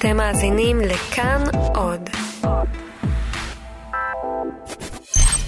[0.00, 1.42] אתם מאזינים לכאן
[1.74, 2.10] עוד.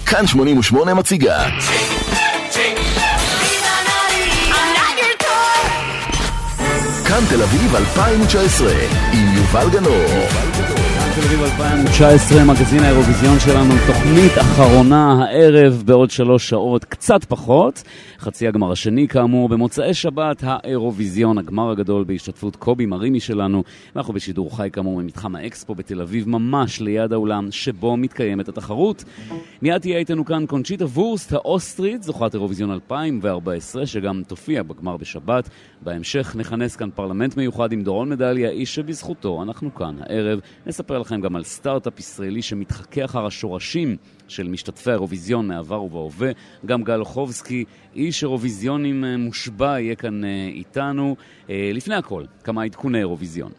[0.05, 1.43] כאן 88 מציגה.
[7.07, 8.71] כאן תל אביב 2019
[9.13, 10.52] עם יובל גנור.
[11.15, 17.83] תל אביב 2019, מגזין האירוויזיון שלנו, תוכנית אחרונה הערב בעוד שלוש שעות, קצת פחות.
[18.19, 23.63] חצי הגמר השני, כאמור, במוצאי שבת, האירוויזיון, הגמר הגדול בהשתתפות קובי מרימי שלנו.
[23.95, 29.03] ואנחנו בשידור חי, כאמור, ממתחם האקספו בתל אביב, ממש ליד האולם שבו מתקיימת התחרות.
[29.61, 35.49] מיד תהיה איתנו כאן קונצ'יטה וורסט, האוסטרית, זוכת אירוויזיון 2014, שגם תופיע בגמר בשבת.
[35.81, 40.39] בהמשך נכנס כאן פרלמנט מיוחד עם דורון מדליה, איש שבזכותו אנחנו כאן הערב.
[40.65, 46.31] נספר לכם גם על סטארט-אפ ישראלי שמתחקה אחר השורשים של משתתפי האירוויזיון מהעבר ובהווה.
[46.65, 51.15] גם גל אוחובסקי, איש אירוויזיונים אה, מושבע, יהיה כאן אה, איתנו.
[51.49, 53.51] אה, לפני הכל, כמה עדכוני אירוויזיון.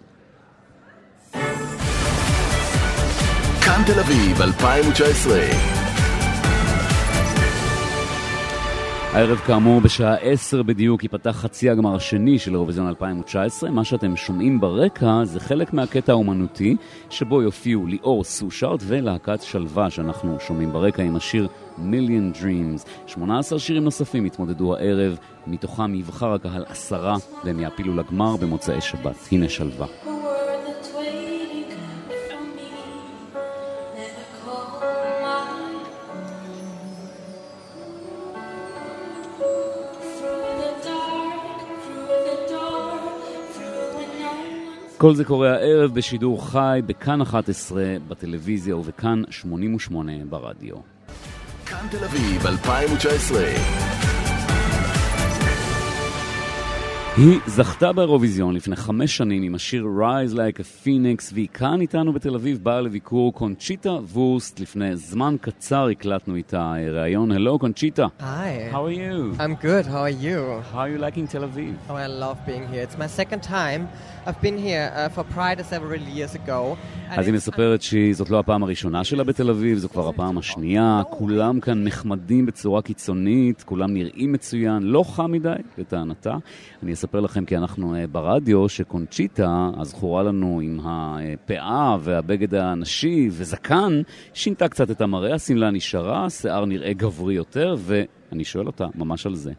[3.65, 5.84] כאן תל אביב 2019
[9.15, 13.71] הערב כאמור בשעה 10 בדיוק ייפתח חצי הגמר השני של אירוויזיון 2019.
[13.71, 16.77] מה שאתם שומעים ברקע זה חלק מהקטע האומנותי
[17.11, 21.49] שבו יופיעו ליאור סושארט ולהקת שלווה שאנחנו שומעים ברקע עם השיר
[21.79, 22.89] Million Dreams.
[23.07, 29.29] 18 שירים נוספים יתמודדו הערב, מתוכם יבחר הקהל עשרה והם יעפילו לגמר במוצאי שבת.
[29.33, 30.14] הנה שלווה.
[45.05, 50.75] כל זה קורה הערב בשידור חי בכאן 11 בטלוויזיה ובכאן 88 ברדיו.
[51.67, 54.14] כאן תל אביב 2019
[57.17, 62.13] היא זכתה באירוויזיון לפני חמש שנים עם השיר Rise Like a Phoenix והיא כאן איתנו
[62.13, 64.61] בתל אביב, באה לביקור קונצ'יטה וורסט.
[64.61, 67.33] לפני זמן קצר הקלטנו איתה ראיון.
[67.33, 68.07] Hello קונצ'יטה.
[68.21, 68.23] Hi.
[68.73, 69.41] How are you?
[69.41, 69.87] I'm good.
[69.87, 70.63] How are you?
[70.73, 71.75] How are you liking Tel Aviv?
[71.91, 72.83] Oh, I love being here.
[72.83, 73.89] It's my second time.
[74.27, 76.77] I've been here uh, for Pride several years ago.
[77.11, 81.03] אז היא it's- מספרת שזאת לא הפעם הראשונה שלה בתל אביב, זו כבר הפעם השנייה.
[81.11, 86.37] כולם כאן נחמדים בצורה קיצונית, כולם נראים מצוין, לא חם מדי, לטענתה.
[86.83, 94.03] אני אספר לכם כי אנחנו אה, ברדיו, שקונצ'יטה, הזכורה לנו עם הפאה והבגד הנשי וזקן,
[94.35, 99.35] שינתה קצת את המראה, השמלה נשארה, השיער נראה גברי יותר, ואני שואל אותה ממש על
[99.35, 99.53] זה.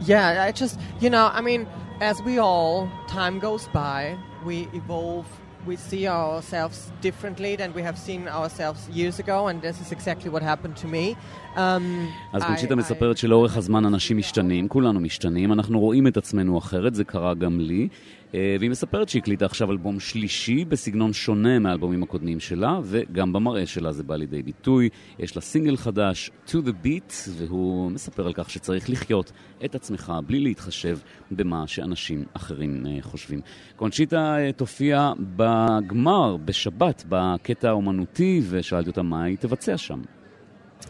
[0.00, 1.66] Yeah, I just, you know, I mean,
[2.00, 4.00] as we all, time goes by,
[4.44, 5.28] we evolve,
[5.66, 10.30] we see ourselves differently than we have seen ourselves years ago, and this is exactly
[10.30, 11.16] what happened to me.
[11.56, 11.82] Um,
[12.32, 17.04] אז קונצ'יטה מספרת שלאורך הזמן אנשים משתנים, כולנו משתנים, אנחנו רואים את עצמנו אחרת, זה
[17.04, 17.88] קרה גם לי.
[18.34, 23.66] אה, והיא מספרת שהיא הקליטה עכשיו אלבום שלישי בסגנון שונה מהאלבומים הקודמים שלה, וגם במראה
[23.66, 24.88] שלה זה בא לידי ביטוי.
[25.18, 29.32] יש לה סינגל חדש, To the Beat, והוא מספר על כך שצריך לחיות
[29.64, 30.98] את עצמך בלי להתחשב
[31.30, 33.40] במה שאנשים אחרים אה, חושבים.
[33.76, 40.00] קונצ'יטה אה, תופיע בגמר, בשבת, בקטע האומנותי, ושאלתי אותה מה היא תבצע שם.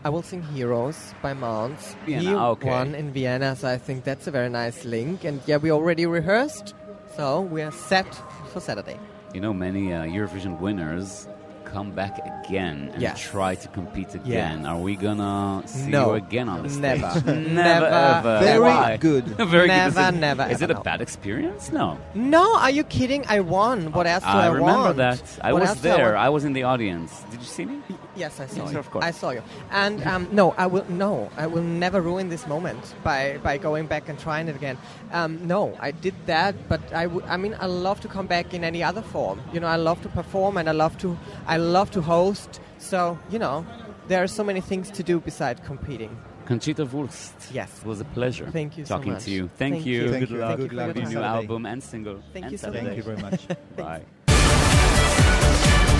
[0.05, 1.97] I will sing Heroes by Mons.
[2.05, 2.69] Vienna, he okay.
[2.69, 5.25] won in Vienna, so I think that's a very nice link.
[5.25, 6.75] And yeah, we already rehearsed,
[7.15, 8.07] so we are set
[8.53, 8.99] for Saturday.
[9.35, 11.29] You know, many uh, Eurovision winners
[11.75, 13.19] come back again and Yes.
[13.21, 14.65] try to compete again.
[14.67, 16.03] Are we gonna see No.
[16.11, 17.01] you again on the stage?
[17.03, 17.21] Never.
[17.27, 18.39] never, Never, ever.
[18.41, 18.97] Very Why?
[19.09, 19.25] good.
[19.57, 20.09] Very Never, good.
[20.09, 20.83] Is it, never, Is it a no.
[20.83, 21.73] bad experience?
[21.73, 21.99] No.
[22.15, 23.25] No, are you kidding?
[23.29, 23.93] I won.
[23.93, 24.97] What else do I, I remember want?
[25.05, 25.23] that.
[25.43, 26.17] I What was do I there.
[26.17, 27.11] I was in the audience.
[27.31, 27.77] Did you see me?
[28.17, 28.79] Yes, I saw Yes, you.
[28.79, 29.05] of course.
[29.05, 29.43] I saw you.
[29.71, 33.87] And um, no, I will no, I will never ruin this moment by by going
[33.87, 34.77] back and trying it again.
[35.13, 37.25] Um, no, I did that, but I would.
[37.35, 39.39] I mean, I love to come back in any other form.
[39.53, 41.09] You know, I love to perform and I love to
[41.47, 42.61] I love to host.
[42.79, 43.65] So you know,
[44.09, 46.11] there are so many things to do besides competing.
[46.47, 47.35] Conchita Wurst.
[47.53, 47.71] Yes.
[47.81, 49.25] It was a pleasure Thank you so talking much.
[49.25, 49.43] to you.
[49.59, 50.03] Thank, Thank you.
[50.03, 50.11] you.
[50.13, 50.39] Thank Good you.
[50.45, 52.19] luck for with your your new album and single.
[52.33, 52.85] Thank and you so Saturday.
[52.87, 53.41] Thank you very much.
[53.77, 54.03] Bye.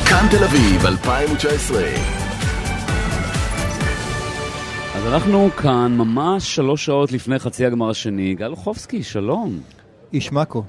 [0.09, 1.83] כאן תל אביב 2019
[4.95, 8.35] אז אנחנו כאן ממש שלוש שעות לפני חצי הגמר השני.
[8.35, 9.61] גל אוחובסקי, שלום.
[10.13, 10.63] איש מאקו.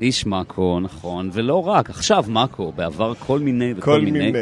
[0.00, 4.18] איש מאקו, נכון, ולא רק, עכשיו מאקו, בעבר כל מיני וכל כל מיני.
[4.32, 4.38] מיני.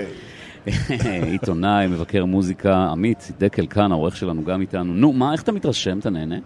[1.33, 4.95] עיתונאי, מבקר מוזיקה, עמית דקל כאן, העורך שלנו גם איתנו.
[4.95, 5.99] נו, מה, איך אתה מתרשם?
[5.99, 6.37] אתה נהנה?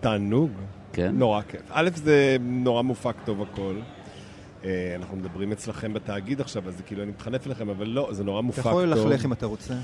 [0.00, 0.50] תענוג.
[0.92, 1.12] כן?
[1.14, 1.60] נורא כיף.
[1.70, 3.74] א', זה נורא מופק טוב הכל.
[4.64, 8.24] אה, אנחנו מדברים אצלכם בתאגיד עכשיו, אז זה כאילו אני מתחנף אליכם, אבל לא, זה
[8.24, 9.06] נורא אתה מופק יכול טוב.
[9.06, 9.74] ללכלך אם אתה רוצה.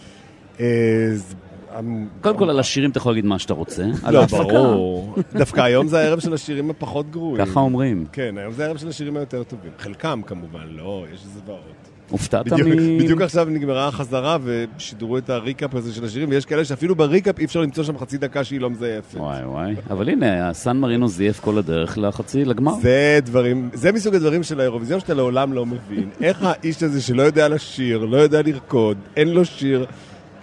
[2.20, 3.84] קודם כל, על השירים אתה יכול להגיד מה שאתה רוצה.
[4.10, 4.24] לא.
[4.26, 5.16] ברור.
[5.34, 7.46] דווקא היום זה הערב של השירים הפחות גרועים.
[7.46, 8.06] ככה אומרים.
[8.12, 9.70] כן, היום זה הערב של השירים היותר טובים.
[9.78, 11.88] חלקם כמובן, לא, יש זוועות.
[12.10, 12.98] הופתעת מ...
[12.98, 17.44] בדיוק עכשיו נגמרה החזרה ושידרו את הריקאפ הזה של השירים, ויש כאלה שאפילו בריקאפ אי
[17.44, 19.14] אפשר למצוא שם חצי דקה שהיא לא מזייפת.
[19.14, 19.74] וואי וואי.
[19.90, 22.72] אבל הנה, הסן מרינו זייף כל הדרך לחצי, לגמר.
[22.82, 26.10] זה דברים, זה מסוג הדברים של האירוויזיון שאתה לעולם לא מבין.
[26.20, 29.86] איך האיש הזה שלא יודע לשיר, לא יודע לרקוד, אין לו שיר,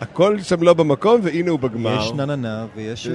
[0.02, 2.00] הכל שם לא במקום, והנה הוא בגמר.
[2.00, 3.08] יש נננה ויש.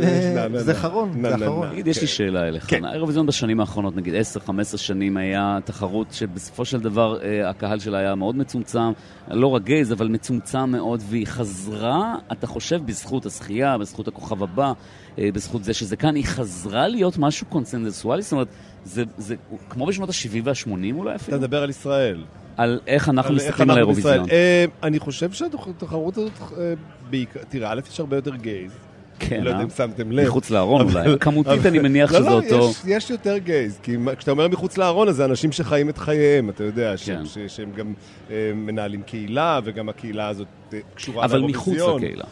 [0.56, 1.12] זה אחרון.
[1.22, 1.70] זה אחרון.
[1.70, 2.06] תגיד, יש לי כן.
[2.06, 2.70] שאלה אליך.
[2.70, 2.84] כן.
[2.84, 4.14] האירוויזיון בשנים האחרונות, נגיד
[4.46, 8.92] 10-15 שנים, היה תחרות שבסופו של דבר אה, הקהל שלה היה מאוד מצומצם,
[9.30, 14.72] לא רק גייז, אבל מצומצם מאוד, והיא חזרה, אתה חושב, בזכות הזכייה, בזכות הכוכב הבא,
[15.18, 18.22] בזכות זה שזה כאן, היא חזרה להיות משהו קונסנזואלי?
[18.22, 18.48] זאת אומרת,
[18.84, 19.34] זה, זה
[19.70, 21.38] כמו בשנות ה-70 וה-80 אולי אתה אפילו?
[21.38, 22.24] מדבר על ישראל.
[22.56, 24.30] על איך אנחנו על איך מסתכלים על האירוויזיון.
[24.30, 26.72] אה, אני חושב שהתחרות הזאת, אה,
[27.10, 28.72] בעיקר, תראה, א', יש הרבה יותר גייז.
[29.18, 29.64] כן, לא יודע אה?
[29.64, 30.26] אם שמתם לב.
[30.26, 31.18] מחוץ לארון אבל- אולי.
[31.20, 32.70] כמותית אני מניח לא, שזה לא, אותו...
[32.70, 36.50] יש, יש יותר גייז, כי כשאתה אומר מחוץ לארון, אז זה אנשים שחיים את חייהם,
[36.50, 37.48] אתה יודע, שהם, כן.
[37.48, 37.92] שהם גם
[38.30, 42.02] אה, מנהלים קהילה, וגם הקהילה הזאת אה, קשורה אבל מחוץ לאירוויזיון.
[42.02, 42.24] לקהילה.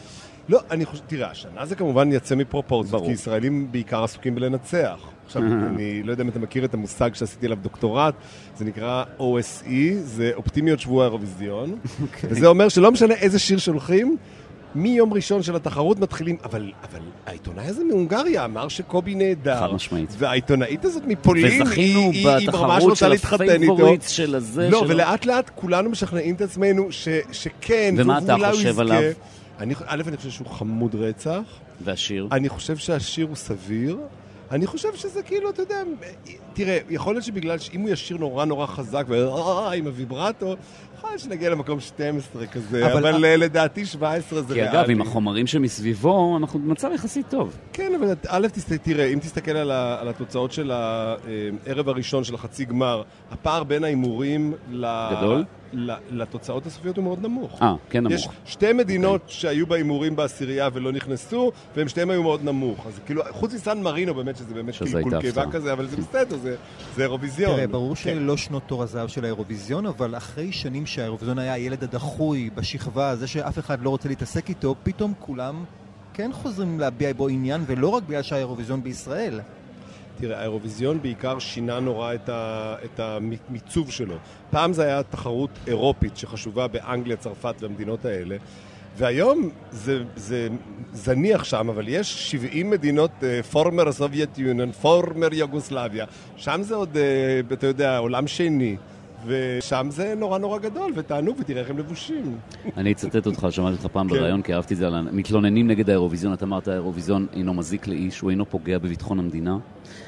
[0.49, 3.05] לא, אני חושב, תראה, השנה זה כמובן יצא מפרופורציות.
[3.05, 4.99] כי ישראלים בעיקר עסוקים בלנצח.
[5.25, 5.41] עכשיו,
[5.75, 8.13] אני לא יודע אם אתה מכיר את המושג שעשיתי עליו דוקטורט,
[8.57, 9.69] זה נקרא OSE,
[10.03, 12.29] זה אופטימיות שבוע האירוויזיון, אוקיי.
[12.29, 14.17] וזה אומר שלא משנה איזה שיר שולחים,
[14.75, 19.59] מיום ראשון של התחרות מתחילים, אבל, אבל העיתונאי הזה מהונגריה אמר שקובי נהדר.
[19.59, 20.15] חד משמעית.
[20.17, 23.53] והעיתונאית הזאת מפולין, וזכינו היא, היא, ממש בתחרות רוצה להתחתן איתו.
[23.55, 24.69] ה favorites של הזה.
[24.69, 28.79] לא, של- ולאט לאט כולנו משכנעים את עצמנו ש, שכן, ומה אתה חושב.
[28.79, 29.01] עליו?
[29.59, 31.41] אני, א', אני חושב שהוא חמוד רצח.
[31.83, 32.27] והשיר.
[32.31, 33.97] אני חושב שהשיר הוא סביר.
[34.51, 35.83] אני חושב שזה כאילו, אתה יודע,
[36.53, 40.55] תראה, יכול להיות שבגלל שאם הוא ישיר נורא נורא חזק ועם הוויברטו,
[40.99, 44.79] יכול להיות שנגיע למקום 12 כזה, אבל- אבל, אה, לדעתי 17 זה כי ריאלי.
[44.79, 47.57] אגב, עם החומרים שמסביבו, אנחנו במצב יחסית טוב.
[47.73, 52.35] כן, אבל א', תסת- תראה, אם תסתכל על, ה, על התוצאות של הערב הראשון של
[52.35, 53.01] החצי גמר,
[53.31, 54.85] הפער בין ההימורים ל,
[55.17, 55.43] גדול?
[55.73, 57.61] ל, לתוצאות הסופיות הוא מאוד נמוך.
[57.61, 58.13] אה, כן נמוך.
[58.13, 62.87] יש שתי מדינות שהיו בהימורים בעשירייה ולא נכנסו, והם שתיהם היו מאוד נמוך.
[62.87, 65.51] אז כאילו, חוץ מסן מרינו, באמת, שזה באמת קלקול קיבה.
[65.51, 66.55] כזה, אבל זה בסדר, זה,
[66.95, 67.55] זה אירוויזיון.
[67.55, 68.01] תראה, ברור כן.
[68.01, 73.27] שלא שנות תור הזהב של האירוויזיון, אבל אחרי שנים שהאירוויזיון היה הילד הדחוי בשכבה, זה
[73.27, 75.63] שאף אחד לא רוצה להתעסק איתו, פתאום כולם
[76.13, 79.39] כן חוזרים להביע בו עניין, ולא רק בגלל שהאירוויזיון בישראל.
[80.19, 84.15] תראה, האירוויזיון בעיקר שינה נורא את, ה, את המיצוב שלו.
[84.51, 88.37] פעם זה היה תחרות אירופית שחשובה באנגליה, צרפת והמדינות האלה,
[88.97, 90.47] והיום זה, זה
[90.93, 93.11] זניח שם, אבל יש 70 מדינות,
[93.51, 96.05] former Soviet Union, former Yugoslavia,
[96.37, 98.75] שם זה עוד, אה, אתה יודע, עולם שני.
[99.25, 102.37] ושם זה נורא נורא גדול, ותענוג, ותראה איך הם לבושים.
[102.77, 104.15] אני אצטט אותך, שמעתי אותך פעם כן.
[104.15, 106.33] בריאיון, כי אהבתי את זה על המתלוננים נגד האירוויזיון.
[106.33, 109.57] אתה אמרת, האירוויזיון אינו מזיק לאיש, הוא אינו פוגע בביטחון המדינה.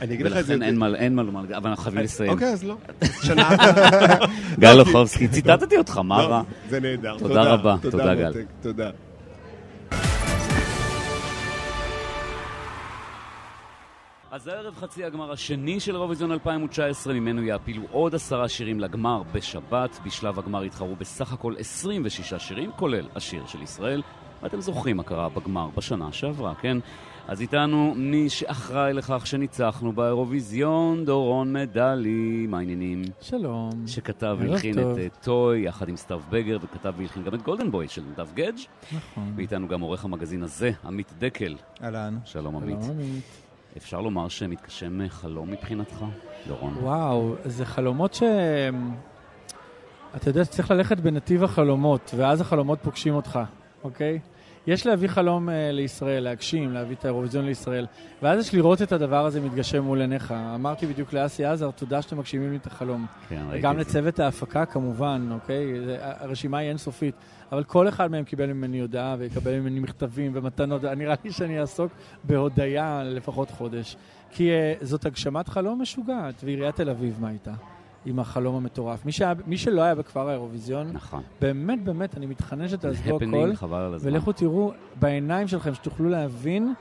[0.02, 0.54] אני אגיד לך את זה...
[0.54, 2.32] ולכן אין מה- לומר, אבל אנחנו חייבים לסיים.
[2.32, 2.76] אוקיי, אז לא.
[3.26, 3.50] שנה...
[4.60, 6.42] גיא לוחובסקי, ציטטתי אותך, מה לא, רע?
[6.70, 7.18] זה נהדר.
[7.18, 7.76] תודה רבה.
[7.82, 8.34] תודה, גל.
[8.62, 8.90] תודה.
[14.32, 20.00] אז הערב חצי הגמר השני של אירוויזיון 2019, ממנו יעפילו עוד עשרה שירים לגמר בשבת.
[20.06, 24.02] בשלב הגמר יתחרו בסך הכל 26 שירים, כולל השיר של ישראל.
[24.44, 26.78] ואתם זוכרים מה קרה בגמר בשנה שעברה, כן?
[27.28, 33.02] אז איתנו מי שאחראי לכך שניצחנו באירוויזיון, דורון מדלי, מה העניינים?
[33.22, 33.70] שלום.
[33.88, 34.80] שכתב והלחין.
[34.80, 38.28] את אה, Toy, יחד עם סתיו בגר, וכתב והלחין גם את Golden Boy של נדב
[38.34, 38.60] גדג'.
[38.94, 39.34] נכון.
[39.36, 41.56] ואיתנו גם עורך המגזין הזה, עמית דקל.
[41.84, 42.18] אהלן.
[42.26, 42.82] שלום עמית.
[42.82, 43.51] שלום עמית.
[43.78, 46.06] אפשר לומר שמתגשם חלום מבחינתך,
[46.48, 46.78] דורון?
[46.78, 48.24] וואו, זה חלומות ש...
[50.16, 53.40] אתה יודע שצריך ללכת בנתיב החלומות, ואז החלומות פוגשים אותך,
[53.84, 54.20] אוקיי?
[54.68, 57.86] יש להביא חלום uh, לישראל, להגשים, להביא את האירוויזיון לישראל,
[58.22, 60.34] ואז יש לראות את הדבר הזה מתגשם מול עיניך.
[60.56, 63.06] אמרתי בדיוק לאסי עזר, תודה שאתם מגשימים לי את החלום.
[63.30, 64.00] כן, ראיתי גם את זה.
[64.00, 65.82] לצוות ההפקה כמובן, אוקיי?
[65.86, 67.16] זה- הרשימה היא אינסופית.
[67.52, 70.84] אבל כל אחד מהם קיבל ממני הודעה ויקבל ממני מכתבים ומתנות.
[70.98, 71.92] נראה לי שאני אעסוק
[72.24, 73.96] בהודיה לפחות חודש.
[74.32, 77.52] כי uh, זאת הגשמת חלום משוגעת, ועיריית תל אביב, מה הייתה?
[78.06, 79.06] עם החלום המטורף.
[79.06, 81.24] מי, שהיה, מי שלא היה בכפר האירוויזיון, נכון.
[81.42, 83.52] באמת, באמת, אני מתחנן שתעזבו הכל.
[84.00, 86.74] ולכו תראו בעיניים שלכם, שתוכלו להבין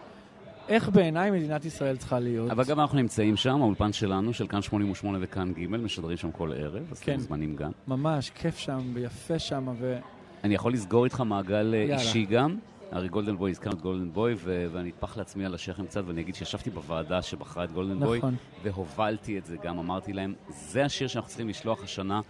[0.69, 2.51] איך בעיניי מדינת ישראל צריכה להיות.
[2.51, 6.53] אבל גם אנחנו נמצאים שם, האולפן שלנו, של כאן 88 וכאן ג', משדרים שם כל
[6.53, 7.13] ערב, אז כן.
[7.13, 7.71] אתם מוזמנים גם.
[7.89, 9.99] ממש, כיף שם, ויפה שם, ו...
[10.45, 11.95] אני יכול לסגור איתך מעגל אה, יאללה.
[11.95, 12.57] אישי גם.
[12.91, 16.21] הרי Golden Boy, הזכרנו את Golden Boy, ו- ואני אטפח לעצמי על השכם קצת, ואני
[16.21, 18.35] אגיד שישבתי בוועדה שבחרה את Golden Boy, נכון.
[18.63, 22.21] והובלתי את זה גם, אמרתי להם, זה השיר שאנחנו צריכים לשלוח השנה,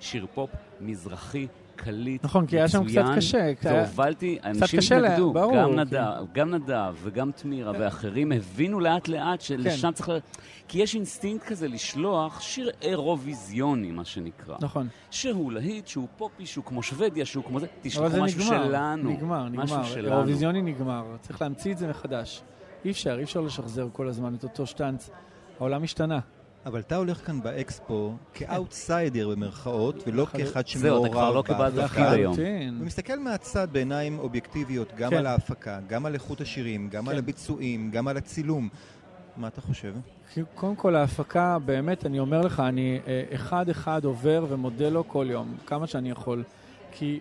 [0.00, 0.50] שיר פופ
[0.80, 1.46] מזרחי
[1.84, 5.78] קליט נכון, כי היה שם קצת קשה, והובלתי, אנשים התנגדו, גם כן.
[5.78, 10.08] נדב, גם נדב וגם תמירה ואחרים הבינו לאט לאט שלשם צריך...
[10.08, 10.18] ל-
[10.68, 14.56] כי יש אינסטינקט כזה לשלוח שיר אירוויזיוני, מה שנקרא.
[14.60, 14.88] נכון.
[15.10, 19.10] שהוא להיט, שהוא פופי, שהוא כמו שוודיה, שהוא כמו זה, תשלחו משהו נגמר, שלנו.
[19.10, 19.88] נגמר, משהו נגמר.
[19.88, 20.08] שלנו.
[20.14, 22.42] האירוויזיוני נגמר, צריך להמציא את זה מחדש.
[22.84, 25.10] אי אפשר, אי אפשר לשחזר כל הזמן את אותו שטאנץ.
[25.60, 26.18] העולם השתנה.
[26.66, 31.86] אבל אתה הולך כאן באקספו כאוטסיידר במרכאות, ולא כאחד זהו, שמעורב אתה כבר לא בהפקה.
[31.86, 32.32] תפקיד היום.
[32.32, 32.78] לחלוטין.
[32.80, 35.16] ומסתכל מהצד בעיניים אובייקטיביות, גם כן.
[35.16, 37.10] על ההפקה, גם על איכות השירים, גם כן.
[37.10, 38.68] על הביצועים, גם על הצילום.
[39.36, 39.94] מה אתה חושב?
[40.54, 45.54] קודם כל ההפקה, באמת, אני אומר לך, אני אה, אחד-אחד עובר ומודה לו כל יום,
[45.66, 46.42] כמה שאני יכול.
[46.92, 47.20] כי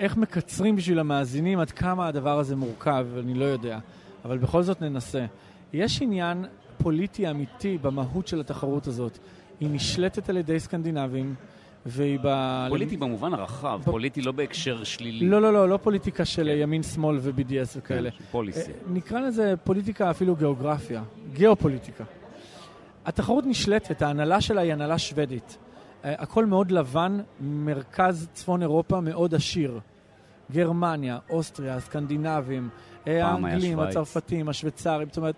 [0.00, 3.78] איך מקצרים בשביל המאזינים עד כמה הדבר הזה מורכב, אני לא יודע.
[4.24, 5.26] אבל בכל זאת ננסה.
[5.72, 6.44] יש עניין
[6.78, 9.18] פוליטי אמיתי במהות של התחרות הזאת.
[9.60, 11.34] היא נשלטת על ידי סקנדינבים,
[11.86, 12.66] והיא ב...
[12.68, 15.26] פוליטי במובן הרחב, ב- פוליטי לא בהקשר שלילי.
[15.26, 16.62] לא, לא, לא, לא פוליטיקה של כן.
[16.62, 18.10] ימין-שמאל ו-BDS וכאלה.
[18.10, 18.70] כן, פוליסי.
[18.70, 22.04] אה, נקרא לזה פוליטיקה, אפילו גיאוגרפיה, גיאופוליטיקה.
[23.06, 25.58] התחרות נשלטת, ההנהלה שלה היא הנהלה שוודית.
[26.04, 29.80] אה, הכל מאוד לבן, מרכז צפון אירופה מאוד עשיר.
[30.52, 32.68] גרמניה, אוסטריה, הסקנדינבים,
[33.08, 33.80] אה, האנגלים.
[33.80, 35.34] הצרפתים, השוויצרים, זאת אומרת,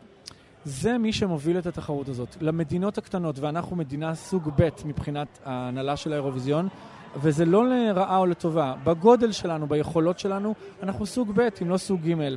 [0.64, 2.36] זה מי שמוביל את התחרות הזאת.
[2.40, 6.68] למדינות הקטנות, ואנחנו מדינה סוג ב' מבחינת ההנהלה של האירוויזיון,
[7.16, 8.74] וזה לא לרעה או לטובה.
[8.84, 12.34] בגודל שלנו, ביכולות שלנו, אנחנו סוג ב', אם לא סוג ג'.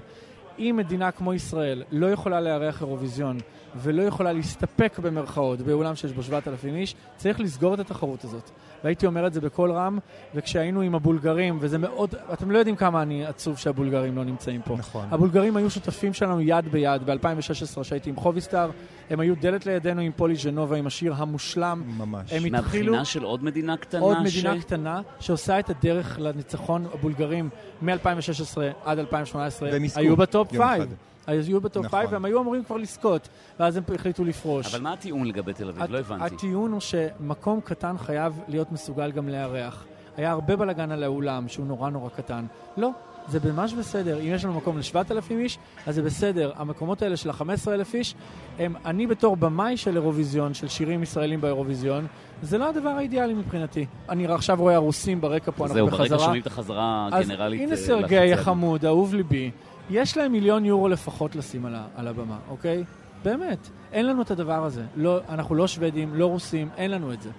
[0.59, 3.37] אם מדינה כמו ישראל לא יכולה לארח אירוויזיון
[3.75, 8.51] ולא יכולה להסתפק במרכאות באולם שיש בו 7,000 איש, צריך לסגור את התחרות הזאת.
[8.83, 9.99] והייתי אומר את זה בקול רם,
[10.35, 14.75] וכשהיינו עם הבולגרים, וזה מאוד, אתם לא יודעים כמה אני עצוב שהבולגרים לא נמצאים פה.
[14.77, 15.05] נכון.
[15.11, 18.69] הבולגרים היו שותפים שלנו יד ביד ב-2016, שהייתי עם חובי סטאר,
[19.09, 21.83] הם היו דלת לידינו עם פולי ז'נובה, עם השיר המושלם.
[21.97, 22.33] ממש.
[22.33, 22.51] הם התחילו...
[22.51, 24.37] מהבחינה של עוד מדינה קטנה עוד ש...
[24.37, 27.49] מדינה קטנה שעושה את הדרך לניצחון הבולגרים
[27.81, 30.59] מ-2016 עד 2018 והם יזכו היו ב top 5.
[30.59, 30.87] אחד.
[31.27, 32.13] היו ב top 5 נכון.
[32.13, 33.27] והם היו אמורים כבר לזכות,
[33.59, 34.73] ואז הם החליטו לפרוש.
[34.73, 35.91] אבל מה הטיעון לגבי תל אביב?
[35.91, 36.35] לא הבנתי.
[36.35, 39.85] הטיעון הוא שמקום קטן חייב להיות מסוגל גם לארח.
[40.17, 42.45] היה הרבה בלאגן על האולם שהוא נורא נורא קטן.
[42.77, 42.89] לא,
[43.27, 44.19] זה ממש בסדר.
[44.19, 45.57] אם יש לנו מקום ל-7,000 איש,
[45.87, 46.51] אז זה בסדר.
[46.55, 48.15] המקומות האלה של ה-15,000 איש,
[48.59, 52.07] הם, אני בתור במאי של אירוויזיון, של שירים ישראלים באירוויזיון,
[52.41, 53.85] זה לא הדבר האידיאלי מבחינתי.
[54.09, 56.07] אני עכשיו רואה הרוסים ברקע פה, אנחנו זהו, בחזרה.
[56.07, 57.61] ברגע שומעים את החזרה אז הגנרלית...
[57.61, 59.51] הנה אה, סרגי החמוד, אהוב ליבי,
[59.89, 62.83] יש להם מיליון יורו לפחות לשים על, ה- על הבמה, אוקיי?
[63.23, 63.69] באמת.
[63.91, 64.83] אין לנו את הדבר הזה.
[64.95, 67.29] לא, אנחנו לא שוודים, לא רוסים, אין לנו את זה.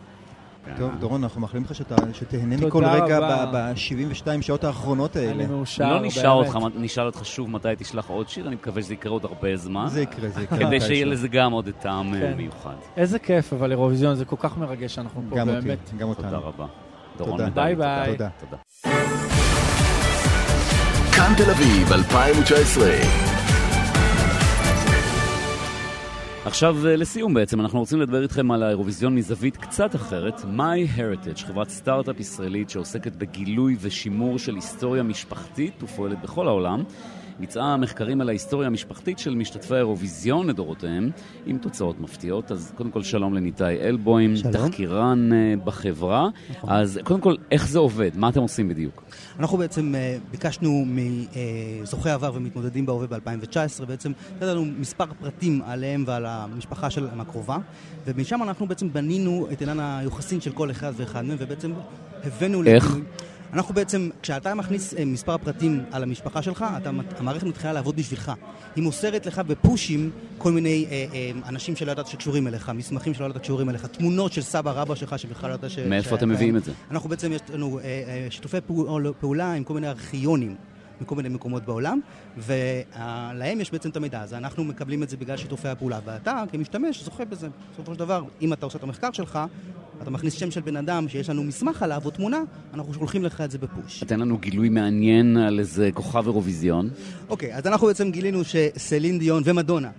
[0.79, 3.73] טוב, דורון, אנחנו מאחלים לך שאתה- שתהנה מכל רגע רבה.
[3.73, 5.31] ב-72 שעות האחרונות האלה.
[5.33, 6.55] אני מאושר, לא נשאל באמת.
[6.55, 9.87] אותך, נשאל אותך שוב מתי תשלח עוד שיר, אני מקווה שזה יקרה עוד הרבה זמן.
[9.89, 10.59] זה יקרה, זה יקרה.
[10.59, 10.81] כדי.
[10.81, 12.35] שיהיה לזה גם עוד טעם אה, כן.
[12.37, 12.75] מיוחד.
[12.97, 15.91] איזה כיף, אבל אירוויזיון, זה כל כך מרגש שאנחנו פה, גם אותי, באמת.
[15.99, 16.25] גם אותנו.
[16.25, 16.67] תודה רבה.
[17.19, 17.75] דורון ביי.
[17.77, 18.17] ביי.
[18.17, 18.94] תודה.
[21.16, 22.90] כאן תל אביב 2019.
[26.44, 30.40] עכשיו אה, לסיום בעצם, אנחנו רוצים לדבר איתכם על האירוויזיון מזווית קצת אחרת.
[30.40, 36.85] My Heritage, חברת סטארט-אפ ישראלית שעוסקת בגילוי ושימור של היסטוריה משפחתית ופועלת בכל העולם.
[37.38, 41.11] ביצעה מחקרים על ההיסטוריה המשפחתית של משתתפי האירוויזיון לדורותיהם,
[41.47, 42.53] עם תוצאות מפתיעות.
[42.53, 44.53] אז קודם כל שלום לניתאי אלבוים, שלום.
[44.53, 46.29] תחקירן אה, בחברה.
[46.50, 46.71] נכון.
[46.71, 48.11] אז קודם כל, איך זה עובד?
[48.14, 49.03] מה אתם עושים בדיוק?
[49.38, 50.85] אנחנו בעצם אה, ביקשנו
[51.83, 57.57] מזוכי עבר ומתמודדים בהווה ב-2019, בעצם לתת לנו מספר פרטים עליהם ועל המשפחה שלהם הקרובה,
[58.07, 61.73] ומשם אנחנו בעצם בנינו את עניין היוחסין של כל אחד ואחד מהם, ובעצם
[62.25, 62.62] הבאנו...
[62.64, 62.85] איך?
[62.85, 63.03] לגילוי-
[63.54, 68.32] אנחנו בעצם, כשאתה מכניס אה, מספר פרטים על המשפחה שלך, אתה, המערכת מתחילה לעבוד בשבילך.
[68.76, 73.25] היא מוסרת לך בפושים כל מיני אה, אה, אנשים שלא ידעת שקשורים אליך, מסמכים שלא
[73.25, 75.78] ידעת שקשורים אליך, תמונות של סבא רבא שלך שבכלל לא ידעת ש...
[75.78, 76.28] מאיפה שהיה אתם.
[76.28, 76.73] מביאים את זה?
[76.90, 80.56] אנחנו בעצם, יש לנו אה, אה, שיתופי פעול, פעולה עם כל מיני ארכיונים
[81.00, 82.00] מכל מיני מקומות בעולם,
[82.37, 84.37] ולהם יש בעצם את המידע הזה.
[84.37, 87.49] אנחנו מקבלים את זה בגלל שיתופי הפעולה, ואתה כמשתמש זוכה בזה.
[87.73, 89.38] בסופו של דבר, אם אתה עושה את המחקר שלך,
[90.03, 92.43] אתה מכניס שם של בן אדם שיש לנו מסמך עליו או תמונה,
[92.75, 94.05] אנחנו שולחים לך את זה בפוש.
[94.05, 96.91] תן לנו גילוי מעניין על איזה כוכב אירוויזיון.
[97.29, 99.91] אוקיי, אז אנחנו בעצם גילינו שסלין דיון ומדונה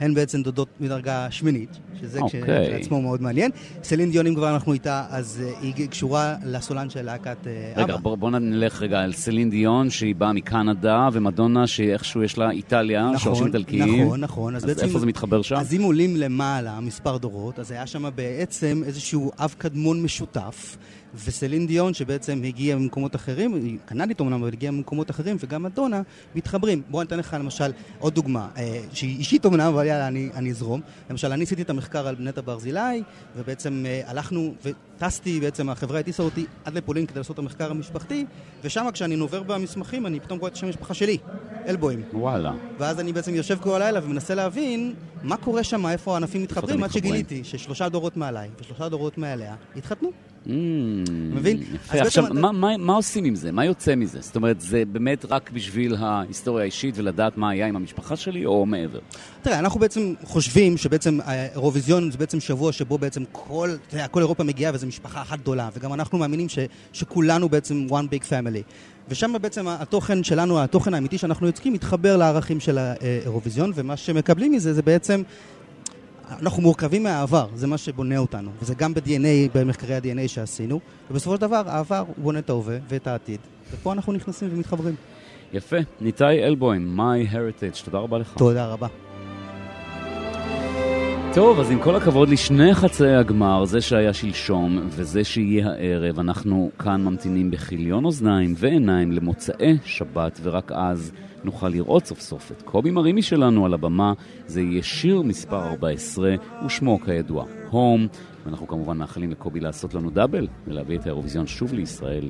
[0.00, 2.40] הן בעצם דודות מדרגה שמינית, שזה אוקיי.
[2.42, 3.50] כשלעצמו מאוד מעניין.
[3.82, 7.94] סלין דיון, אם כבר אנחנו איתה, אז אה, היא קשורה לסולן של להקת אה, רגע,
[7.94, 8.02] אבא.
[8.02, 13.10] בוא, בוא נלך רגע על סלין דיון, שהיא באה מקנדה, ומדונה, שאיכשהו יש לה איטליה,
[13.18, 14.04] שורשים איטלקיים.
[14.04, 14.56] נכון, נכון.
[14.56, 15.56] אז, בעצם- איפה זה מתחבר שם?
[15.56, 20.76] אז אם עולים למעלה מספר דורות, אז היה שם בעצם איזשהו אב קדמון משותף,
[21.24, 26.02] וסלין דיון, שבעצם הגיעה ממקומות אחרים, היא קנדית אומנם, אבל הגיעה ממקומות אחרים, וגם מדונה,
[26.34, 26.82] מתחברים.
[26.90, 30.80] בוא ניתן לך למשל עוד דוגמה, אה, שהיא אישית אומנם, אבל יאללה, אני, אני אזרום.
[31.10, 33.02] למשל, אני עשיתי את המחקר על נטע ברזילי,
[33.36, 38.26] ובעצם אה, הלכנו, וטסתי, בעצם החברה הטיסה אותי עד לפולין כדי לעשות את המחקר המשפחתי,
[38.64, 41.18] ושם כשאני נובר במסמכים, אני פתאום רואה את שם המשפחה שלי,
[41.68, 42.02] אלבוים.
[42.12, 42.52] וואלה.
[42.78, 46.90] ואז אני בעצם יושב כל הלילה ומנסה להבין מה קורה שם, איפה הענפים מתחברים, עד?
[46.90, 50.10] שגיליתי ששלושה דורות מעליי ושלושה דורות מעליה התחתנו.
[50.46, 50.50] Mm,
[51.40, 51.62] מבין?
[51.74, 52.00] יפה.
[52.00, 53.52] עכשיו, בעצם- מה, מה, מה עושים עם זה?
[53.52, 54.18] מה יוצא מזה?
[54.20, 58.66] זאת אומרת, זה באמת רק בשביל ההיסטוריה האישית ולדעת מה היה עם המשפחה שלי, או
[58.66, 58.98] מעבר?
[59.42, 64.20] תראה, אנחנו בעצם חושבים שבעצם האירוויזיון זה בעצם שבוע שבו בעצם כל, אתה יודע, כל
[64.20, 66.58] אירופה מגיעה וזו משפחה אחת גדולה, וגם אנחנו מאמינים ש,
[66.92, 68.62] שכולנו בעצם one big family.
[69.08, 74.74] ושם בעצם התוכן שלנו, התוכן האמיתי שאנחנו יוצקים, מתחבר לערכים של האירוויזיון, ומה שמקבלים מזה
[74.74, 75.22] זה בעצם...
[76.30, 81.40] אנחנו מורכבים מהעבר, זה מה שבונה אותנו, וזה גם ב-DNA, במחקרי ה-DNA שעשינו, ובסופו של
[81.40, 83.40] דבר העבר הוא בונה את ההווה ואת העתיד,
[83.72, 84.94] ופה אנחנו נכנסים ומתחברים.
[85.52, 85.76] יפה.
[86.00, 88.34] ניתאי אלבוים, My Heritage, תודה רבה לך.
[88.36, 88.86] תודה רבה.
[91.34, 96.70] טוב, אז עם כל הכבוד לשני חצאי הגמר, זה שהיה שלשום וזה שיהיה הערב, אנחנו
[96.78, 101.12] כאן ממתינים בכיליון אוזניים ועיניים למוצאי שבת, ורק אז
[101.44, 104.12] נוכל לראות סוף סוף את קובי מרימי שלנו על הבמה.
[104.46, 106.34] זה יהיה שיר מספר 14,
[106.66, 108.06] ושמו כידוע, הום.
[108.46, 112.28] ואנחנו כמובן מאחלים לקובי לעשות לנו דאבל ולהביא את האירוויזיון שוב לישראל.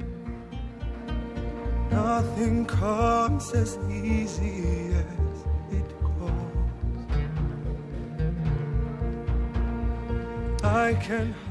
[1.91, 4.55] Nothing comes as easy
[5.01, 5.50] as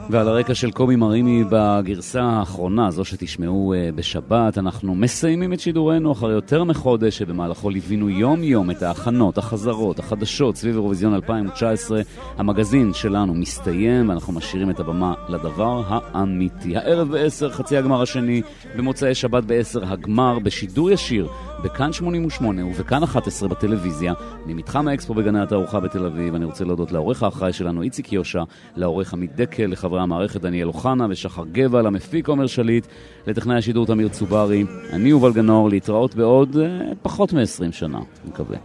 [0.10, 6.12] ועל הרקע של קובי מרימי בגרסה האחרונה, זו שתשמעו uh, בשבת, אנחנו מסיימים את שידורנו
[6.12, 12.02] אחרי יותר מחודש, שבמהלכו ליווינו יום-יום את ההכנות, החזרות, החדשות סביב אירוויזיון 2019.
[12.38, 16.78] המגזין שלנו מסתיים, ואנחנו משאירים את הבמה לדבר האמיתי.
[16.78, 18.42] הערב ב-10, חצי הגמר השני,
[18.76, 21.28] במוצאי שבת ב-10, הגמר בשידור ישיר,
[21.64, 24.14] בכאן 88 ובכאן 11 בטלוויזיה,
[24.46, 26.36] ממתחם האקספו בגני התערוכה בתל אביב.
[26.36, 28.44] אני רוצה להודות לעורך האחראי שלנו, איציק יושע,
[28.76, 32.88] לעורך עמית דקל, לחברי המערכת דניאל אוחנה ושחר גבע, למפיק עומר שליט,
[33.28, 38.58] לטכנאי השידור תמיר צוברי, אני יובל גנור, להתראות בעוד אה, פחות מ-20 שנה, אני מקווה.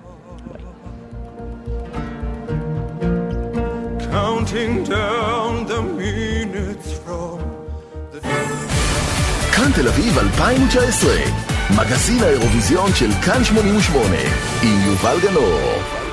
[4.15, 7.39] counting down the minutes from
[8.13, 8.21] the
[9.57, 14.17] כאן תל אביב 2019, מגזין האירוויזיון של כאן 88,
[14.63, 16.04] עם יובל גנור.